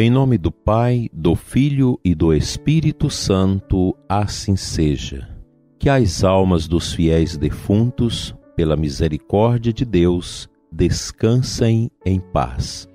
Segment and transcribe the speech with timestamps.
[0.00, 5.28] Em nome do Pai, do Filho e do Espírito Santo, assim seja.
[5.76, 12.88] Que as almas dos fiéis defuntos, pela misericórdia de Deus, descansem em paz.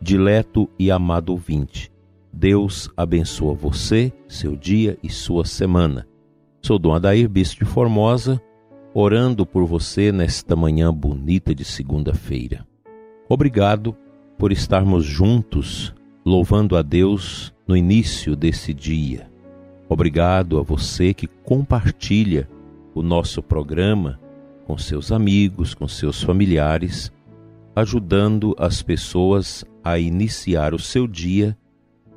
[0.00, 1.92] Dileto e amado ouvinte,
[2.32, 6.08] Deus abençoa você, seu dia e sua semana.
[6.60, 8.42] Sou Dom Adair, bispo de Formosa,
[8.92, 12.66] orando por você nesta manhã bonita de segunda-feira.
[13.28, 13.96] Obrigado
[14.36, 19.30] por estarmos juntos louvando a Deus no início desse dia.
[19.88, 22.48] Obrigado a você que compartilha
[22.94, 24.20] o nosso programa
[24.66, 27.12] com seus amigos, com seus familiares,
[27.74, 31.56] ajudando as pessoas a iniciar o seu dia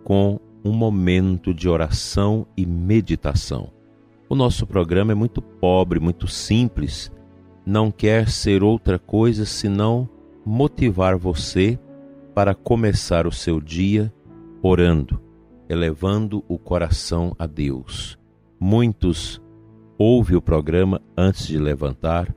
[0.04, 3.72] com um momento de oração e meditação.
[4.30, 7.12] O nosso programa é muito pobre, muito simples,
[7.66, 10.08] não quer ser outra coisa senão
[10.46, 11.80] motivar você
[12.36, 14.14] para começar o seu dia
[14.62, 15.22] orando,
[15.70, 18.20] elevando o coração a Deus.
[18.60, 19.42] Muitos
[19.98, 22.36] ouvem o programa antes de levantar,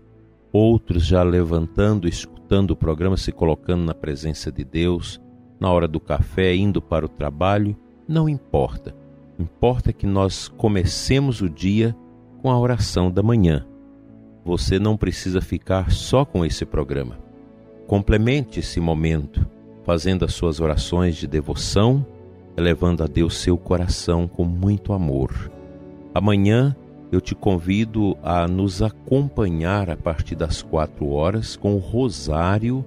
[0.52, 5.20] outros já levantando, escutando o programa, se colocando na presença de Deus,
[5.58, 8.94] na hora do café, indo para o trabalho, não importa.
[9.36, 11.94] Importa que nós comecemos o dia
[12.40, 13.66] com a oração da manhã.
[14.44, 17.18] Você não precisa ficar só com esse programa.
[17.88, 19.57] Complemente esse momento
[19.88, 22.04] fazendo as suas orações de devoção,
[22.58, 25.50] elevando a Deus seu coração com muito amor.
[26.14, 26.76] Amanhã
[27.10, 32.84] eu te convido a nos acompanhar a partir das quatro horas com o rosário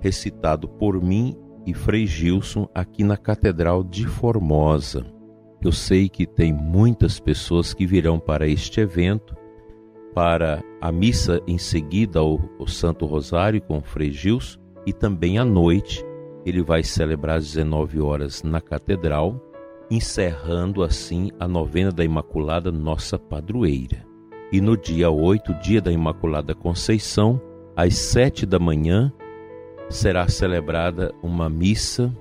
[0.00, 5.06] recitado por mim e Frei Gilson aqui na Catedral de Formosa.
[5.62, 9.36] Eu sei que tem muitas pessoas que virão para este evento,
[10.12, 16.04] para a missa em seguida ao, Santo Rosário com Frei Gilson e também à noite
[16.44, 19.40] ele vai celebrar às 19 horas na Catedral,
[19.90, 24.04] encerrando assim a novena da Imaculada Nossa Padroeira.
[24.52, 27.40] E no dia 8, dia da Imaculada Conceição,
[27.74, 29.10] às 7 da manhã,
[29.88, 32.14] será celebrada uma missa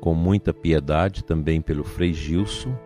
[0.00, 2.76] com muita piedade também pelo Frei Gilson,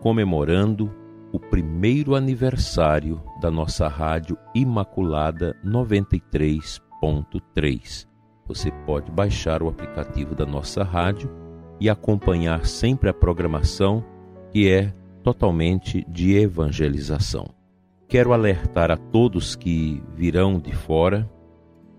[0.00, 0.94] comemorando
[1.32, 8.09] o primeiro aniversário da nossa rádio Imaculada 93.3
[8.50, 11.30] você pode baixar o aplicativo da nossa rádio
[11.78, 14.04] e acompanhar sempre a programação
[14.50, 17.46] que é totalmente de evangelização.
[18.08, 21.30] Quero alertar a todos que virão de fora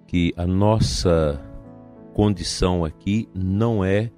[0.05, 1.41] que a nossa
[2.13, 4.11] condição aqui não é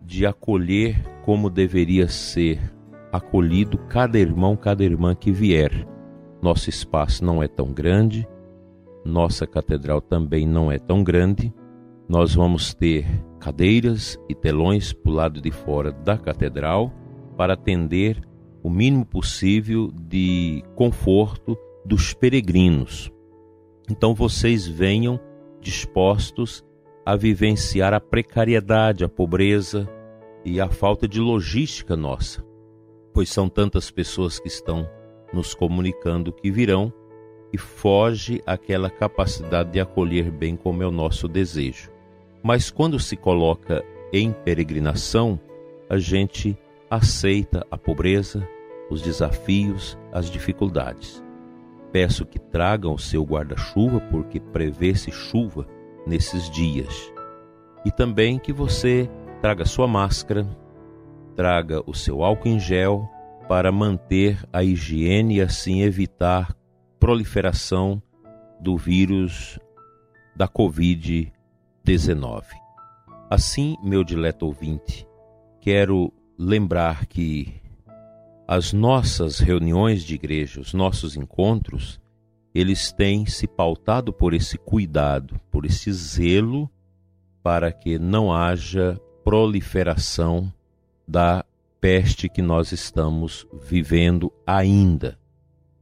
[0.00, 2.72] de acolher como deveria ser
[3.10, 5.84] acolhido cada irmão, cada irmã que vier.
[6.40, 8.28] Nosso espaço não é tão grande,
[9.04, 11.52] nossa catedral também não é tão grande
[12.08, 13.06] nós vamos ter
[13.40, 16.92] cadeiras e telões para o lado de fora da catedral
[17.36, 18.22] para atender
[18.62, 23.10] o mínimo possível de conforto dos peregrinos.
[23.90, 25.20] Então vocês venham
[25.60, 26.64] dispostos
[27.04, 29.88] a vivenciar a precariedade, a pobreza
[30.44, 32.44] e a falta de logística nossa,
[33.12, 34.88] pois são tantas pessoas que estão
[35.32, 36.92] nos comunicando que virão
[37.52, 41.93] e foge aquela capacidade de acolher bem como é o nosso desejo.
[42.44, 43.82] Mas quando se coloca
[44.12, 45.40] em peregrinação,
[45.88, 46.54] a gente
[46.90, 48.46] aceita a pobreza,
[48.90, 51.24] os desafios, as dificuldades.
[51.90, 55.66] Peço que tragam o seu guarda-chuva, porque prevê-se chuva
[56.06, 57.10] nesses dias.
[57.82, 59.08] E também que você
[59.40, 60.46] traga sua máscara,
[61.34, 63.08] traga o seu álcool em gel
[63.48, 66.54] para manter a higiene e assim evitar
[67.00, 68.02] proliferação
[68.60, 69.58] do vírus
[70.36, 71.33] da Covid
[71.84, 72.46] 19.
[73.28, 75.06] Assim, meu dileto ouvinte,
[75.60, 77.60] quero lembrar que
[78.48, 82.00] as nossas reuniões de igreja, os nossos encontros,
[82.54, 86.70] eles têm se pautado por esse cuidado, por esse zelo
[87.42, 90.50] para que não haja proliferação
[91.06, 91.44] da
[91.80, 95.18] peste que nós estamos vivendo ainda.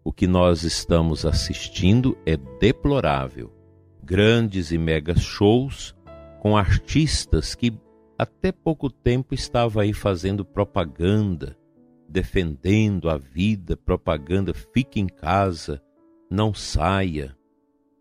[0.03, 3.62] O que nós estamos assistindo é deplorável
[4.03, 5.95] grandes e mega shows
[6.41, 7.73] com artistas que
[8.19, 11.57] até pouco tempo estava aí fazendo propaganda,
[12.09, 15.81] defendendo a vida, propaganda fique em casa,
[16.31, 17.37] não saia,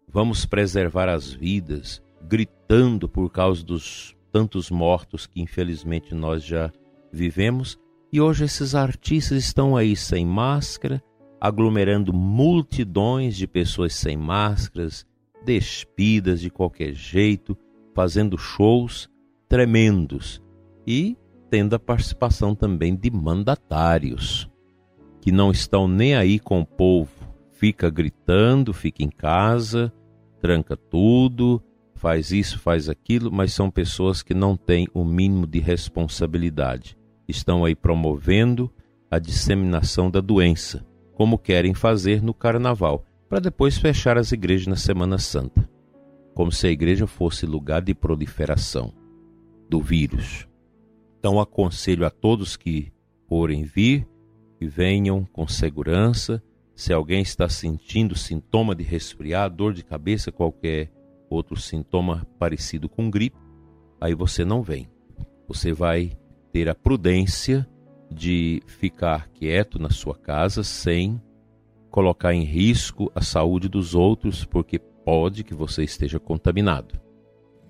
[0.08, 6.72] vamos preservar as vidas, gritando por causa dos tantos mortos que infelizmente nós já
[7.12, 7.80] vivemos,
[8.12, 11.02] e hoje esses artistas estão aí sem máscara,
[11.40, 15.06] aglomerando multidões de pessoas sem máscaras,
[15.44, 17.58] despidas de qualquer jeito,
[17.94, 19.10] fazendo shows
[19.48, 20.42] tremendos.
[20.86, 21.18] E
[21.50, 24.50] tendo a participação também de mandatários
[25.22, 27.12] que não estão nem aí com o povo,
[27.52, 29.94] fica gritando, fica em casa,
[30.40, 31.62] tranca tudo,
[31.94, 36.98] faz isso, faz aquilo, mas são pessoas que não têm o mínimo de responsabilidade.
[37.28, 38.74] Estão aí promovendo
[39.12, 40.84] a disseminação da doença,
[41.14, 45.66] como querem fazer no carnaval, para depois fechar as igrejas na Semana Santa,
[46.36, 48.94] como se a igreja fosse lugar de proliferação
[49.70, 50.46] do vírus.
[51.18, 52.92] Então aconselho a todos que
[53.30, 54.06] forem vir,
[54.60, 56.44] que venham com segurança.
[56.76, 60.92] Se alguém está sentindo sintoma de resfriado, dor de cabeça, qualquer
[61.30, 63.38] outro sintoma parecido com gripe,
[64.02, 64.90] aí você não vem.
[65.48, 66.12] Você vai
[66.52, 67.66] ter a prudência
[68.14, 71.22] de ficar quieto na sua casa sem
[71.92, 77.00] colocar em risco a saúde dos outros, porque pode que você esteja contaminado.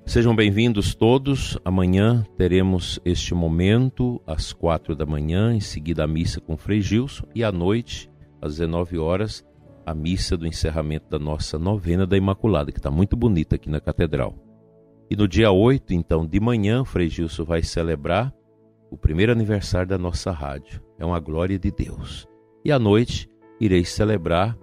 [0.06, 1.58] Sejam bem-vindos todos.
[1.66, 7.26] Amanhã teremos este momento às quatro da manhã, em seguida a missa com Frei Gilson
[7.34, 8.10] e à noite,
[8.40, 9.44] às 19 horas,
[9.86, 13.80] a missa do encerramento da nossa novena da Imaculada, que está muito bonita aqui na
[13.80, 14.36] Catedral.
[15.10, 18.34] E no dia 8, então, de manhã, Frei Gilson vai celebrar
[18.90, 20.82] o primeiro aniversário da nossa rádio.
[21.00, 22.28] É uma glória de Deus.
[22.64, 23.31] E à noite,
[23.62, 24.58] irei celebrar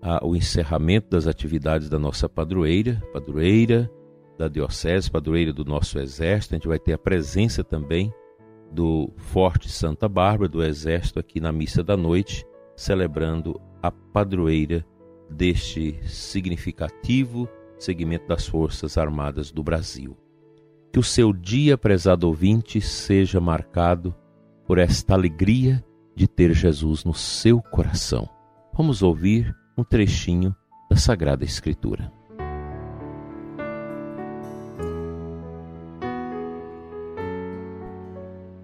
[0.00, 3.90] a, o encerramento das atividades da nossa padroeira, padroeira
[4.38, 6.54] da Diocese, padroeira do nosso Exército.
[6.54, 8.10] A gente vai ter a presença também
[8.72, 14.86] do Forte Santa Bárbara, do Exército, aqui na missa da noite, celebrando a padroeira
[15.28, 17.46] deste significativo
[17.78, 20.16] segmento das Forças Armadas do Brasil.
[20.90, 24.14] Que o seu dia, prezado ouvinte, seja marcado
[24.66, 25.84] por esta alegria
[26.20, 28.28] de ter Jesus no seu coração.
[28.74, 30.54] Vamos ouvir um trechinho
[30.90, 32.12] da Sagrada Escritura.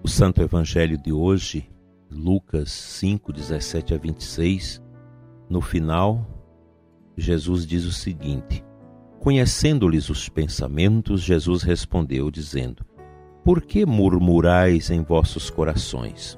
[0.03, 1.67] O Santo Evangelho de hoje,
[2.11, 4.79] Lucas 5, 17 a 26,
[5.49, 6.27] no final,
[7.17, 8.63] Jesus diz o seguinte:
[9.19, 12.85] Conhecendo-lhes os pensamentos, Jesus respondeu, dizendo:
[13.43, 16.37] Por que murmurais em vossos corações?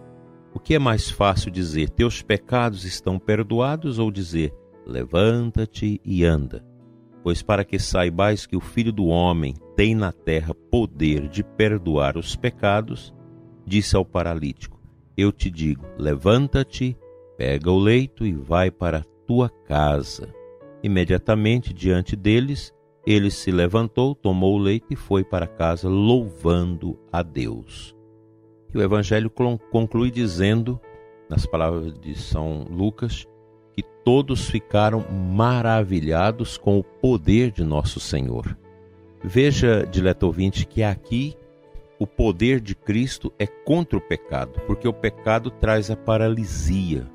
[0.54, 4.54] O que é mais fácil dizer: Teus pecados estão perdoados, ou dizer:
[4.86, 6.66] Levanta-te e anda?
[7.22, 12.18] Pois para que saibais que o Filho do Homem tem na terra poder de perdoar
[12.18, 13.14] os pecados,
[13.66, 14.82] disse ao paralítico:
[15.16, 16.98] Eu te digo, levanta-te,
[17.38, 20.34] pega o leito e vai para a tua casa.
[20.82, 22.74] Imediatamente diante deles,
[23.06, 27.99] ele se levantou, tomou o leito e foi para casa, louvando a Deus.
[28.74, 29.32] E o Evangelho
[29.72, 30.80] conclui dizendo,
[31.30, 33.28] nas palavras de São Lucas,
[33.76, 38.58] que todos ficaram maravilhados com o poder de nosso Senhor.
[39.24, 41.36] Veja, dileto ouvinte, que aqui
[42.00, 47.06] o poder de Cristo é contra o pecado, porque o pecado traz a paralisia,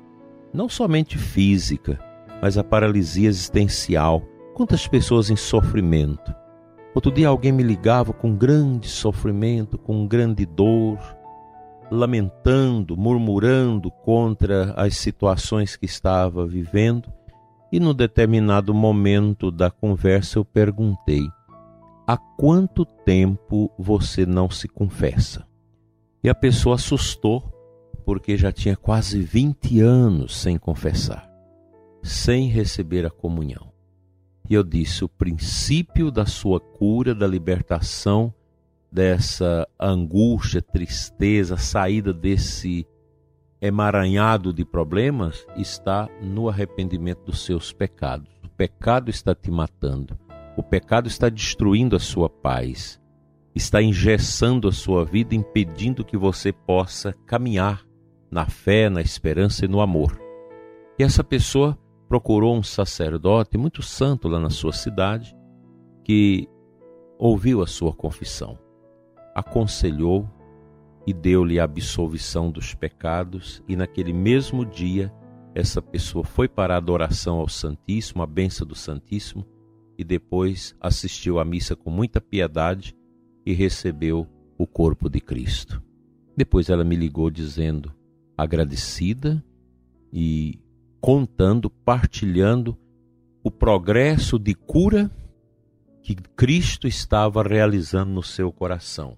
[0.53, 1.99] não somente física,
[2.41, 4.21] mas a paralisia existencial.
[4.53, 6.33] Quantas pessoas em sofrimento?
[6.93, 10.99] Outro dia alguém me ligava com grande sofrimento, com grande dor,
[11.91, 17.11] lamentando, murmurando contra as situações que estava vivendo,
[17.71, 21.27] e no determinado momento da conversa eu perguntei:
[22.07, 25.45] há quanto tempo você não se confessa?
[26.23, 27.43] E a pessoa assustou,
[28.05, 31.35] porque já tinha quase 20 anos sem confessar
[32.05, 33.73] sem receber a comunhão.
[34.47, 38.33] E eu disse: o princípio da sua cura, da libertação
[38.95, 42.87] dessa angústia, tristeza, saída desse
[43.61, 48.31] emaranhado de problemas está no arrependimento dos seus pecados.
[48.41, 50.17] O pecado está te matando.
[50.55, 52.97] O pecado está destruindo a sua paz.
[53.53, 57.85] Está engessando a sua vida, impedindo que você possa caminhar
[58.31, 60.17] na fé, na esperança e no amor.
[60.97, 65.35] E essa pessoa procurou um sacerdote muito santo lá na sua cidade,
[66.01, 66.47] que
[67.19, 68.57] ouviu a sua confissão,
[69.35, 70.27] aconselhou
[71.05, 75.13] e deu-lhe a absolvição dos pecados, e naquele mesmo dia
[75.53, 79.45] essa pessoa foi para a adoração ao Santíssimo, a benção do Santíssimo,
[79.97, 82.95] e depois assistiu à missa com muita piedade
[83.45, 84.27] e recebeu
[84.57, 85.81] o corpo de Cristo.
[86.35, 87.93] Depois ela me ligou dizendo,
[88.37, 89.43] agradecida
[90.11, 90.59] e
[90.99, 92.77] contando, partilhando
[93.43, 95.09] o progresso de cura
[96.01, 99.17] que Cristo estava realizando no seu coração,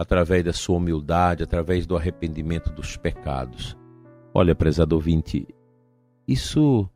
[0.00, 3.76] através da sua humildade, através do arrependimento dos pecados.
[4.32, 5.46] Olha, prezado ouvinte,
[6.26, 6.88] isso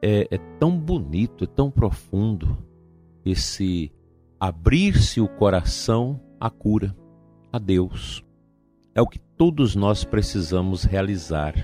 [0.00, 2.56] é, é tão bonito, é tão profundo,
[3.26, 3.92] esse
[4.40, 6.96] abrir-se o coração à cura,
[7.52, 8.24] a Deus.
[8.94, 11.54] é o que todos nós precisamos realizar.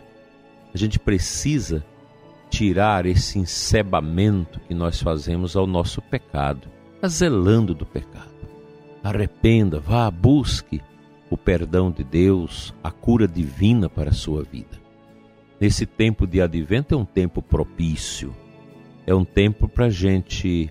[0.75, 1.83] A gente precisa
[2.51, 6.69] tirar esse encebamento que nós fazemos ao nosso pecado,
[7.01, 8.36] azelando do pecado.
[9.07, 10.83] Arrependa, vá, busque
[11.31, 14.81] o perdão de Deus, a cura divina para a sua vida.
[15.61, 18.35] Nesse tempo de advento é um tempo propício,
[19.07, 20.69] é um tempo para a gente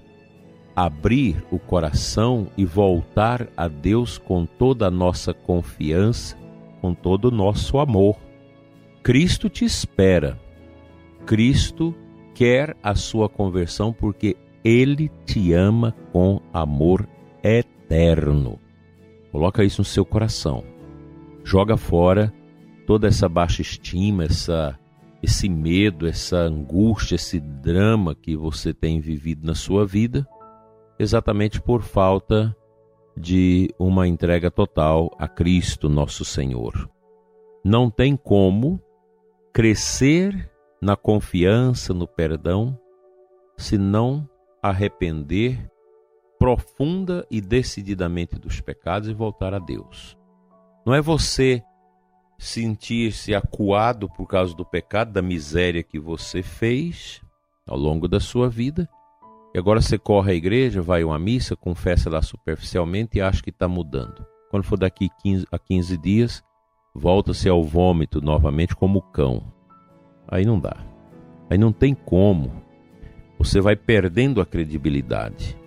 [0.75, 6.37] abrir o coração e voltar a Deus com toda a nossa confiança,
[6.81, 8.17] com todo o nosso amor.
[9.01, 10.37] Cristo te espera.
[11.25, 11.95] Cristo
[12.33, 17.07] quer a sua conversão porque ele te ama com amor
[17.41, 17.74] eterno.
[19.31, 20.63] Coloca isso no seu coração.
[21.43, 22.33] Joga fora
[22.87, 24.77] toda essa baixa estima, essa
[25.23, 30.27] esse medo, essa angústia, esse drama que você tem vivido na sua vida
[30.99, 32.55] exatamente por falta
[33.17, 36.89] de uma entrega total a Cristo, nosso Senhor.
[37.63, 38.81] Não tem como
[39.53, 40.51] crescer
[40.81, 42.77] na confiança, no perdão,
[43.57, 44.29] se não
[44.61, 45.69] arrepender
[46.45, 50.15] profunda e decididamente dos pecados e voltar a Deus.
[50.85, 51.63] Não é você
[52.37, 57.19] sentir-se acuado por causa do pecado, da miséria que você fez
[57.65, 58.87] ao longo da sua vida,
[59.55, 63.41] e agora você corre à igreja, vai a uma missa, confessa lá superficialmente e acha
[63.41, 64.23] que está mudando.
[64.51, 66.43] Quando for daqui 15, a 15 dias,
[66.93, 69.51] volta-se ao vômito novamente como cão.
[70.27, 70.77] Aí não dá.
[71.49, 72.51] Aí não tem como.
[73.39, 75.64] Você vai perdendo a credibilidade.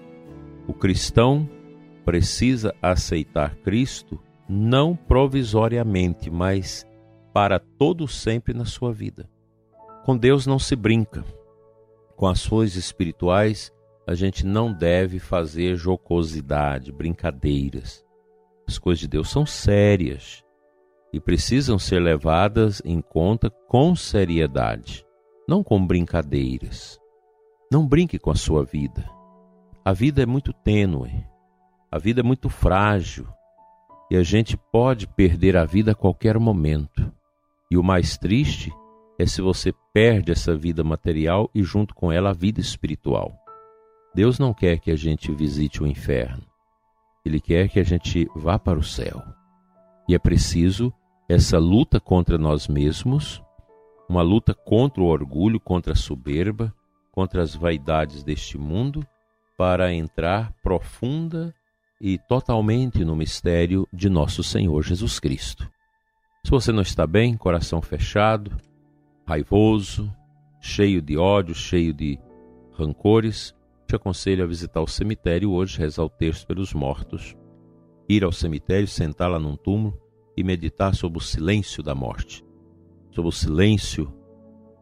[0.69, 1.49] O cristão
[2.05, 6.87] precisa aceitar Cristo não provisoriamente, mas
[7.33, 9.29] para todo sempre na sua vida.
[10.05, 11.25] Com Deus não se brinca.
[12.17, 13.73] Com coisas espirituais
[14.07, 18.05] a gente não deve fazer jocosidade, brincadeiras.
[18.67, 20.45] As coisas de Deus são sérias
[21.13, 25.05] e precisam ser levadas em conta com seriedade,
[25.49, 26.99] não com brincadeiras.
[27.73, 29.18] Não brinque com a sua vida.
[29.89, 31.25] A vida é muito tênue,
[31.91, 33.27] a vida é muito frágil
[34.11, 37.11] e a gente pode perder a vida a qualquer momento.
[37.71, 38.71] E o mais triste
[39.19, 43.33] é se você perde essa vida material e, junto com ela, a vida espiritual.
[44.15, 46.45] Deus não quer que a gente visite o inferno.
[47.25, 49.23] Ele quer que a gente vá para o céu.
[50.07, 50.93] E é preciso
[51.27, 53.43] essa luta contra nós mesmos,
[54.07, 56.75] uma luta contra o orgulho, contra a soberba,
[57.11, 59.03] contra as vaidades deste mundo,
[59.59, 61.53] para entrar profunda
[62.01, 65.69] e totalmente no mistério de nosso Senhor Jesus Cristo.
[66.45, 68.57] Se você não está bem, coração fechado,
[69.27, 70.09] raivoso,
[70.61, 72.21] cheio de ódio, cheio de
[72.73, 73.53] rancores,
[73.89, 77.37] te aconselho a visitar o cemitério hoje, rezar o texto pelos mortos,
[78.09, 80.01] ir ao cemitério, sentar lá num túmulo
[80.37, 82.45] e meditar sobre o silêncio da morte,
[83.11, 84.15] sobre o silêncio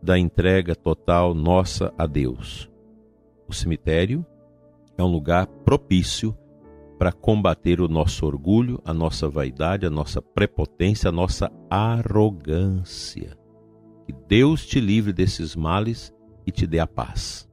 [0.03, 2.71] da entrega total nossa a Deus.
[3.49, 4.27] O cemitério
[4.97, 6.37] é um lugar propício
[6.99, 13.37] para combater o nosso orgulho, a nossa vaidade, a nossa prepotência, a nossa arrogância.
[14.07, 16.13] Que Deus te livre desses males
[16.47, 17.47] e te dê a paz.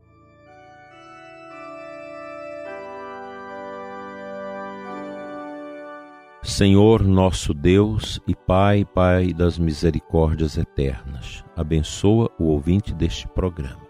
[6.41, 13.87] Senhor nosso Deus e Pai, Pai das misericórdias eternas, abençoa o ouvinte deste programa.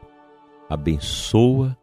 [0.70, 1.76] Abençoa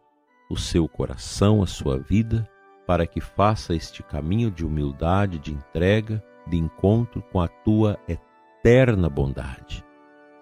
[0.51, 2.47] o seu coração, a sua vida,
[2.85, 9.09] para que faça este caminho de humildade, de entrega, de encontro com a tua eterna
[9.09, 9.83] bondade.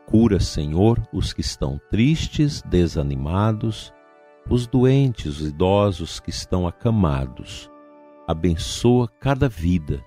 [0.07, 3.93] Cura, Senhor, os que estão tristes, desanimados,
[4.49, 7.69] os doentes, os idosos que estão acamados.
[8.27, 10.03] Abençoa cada vida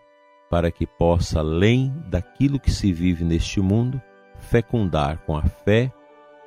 [0.51, 4.03] para que possa, além daquilo que se vive neste mundo,
[4.39, 5.93] fecundar com a fé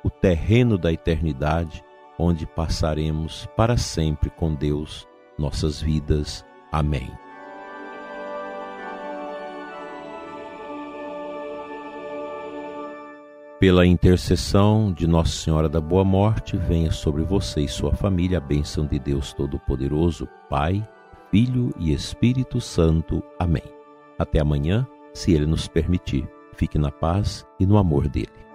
[0.04, 1.82] o terreno da eternidade,
[2.18, 5.06] onde passaremos para sempre com Deus
[5.38, 6.44] nossas vidas.
[6.72, 7.10] Amém.
[13.58, 18.40] Pela intercessão de Nossa Senhora da Boa Morte, venha sobre você e sua família a
[18.40, 20.86] bênção de Deus Todo-Poderoso, Pai,
[21.30, 23.22] Filho e Espírito Santo.
[23.38, 23.64] Amém.
[24.18, 26.28] Até amanhã, se Ele nos permitir.
[26.52, 28.45] Fique na paz e no amor dele.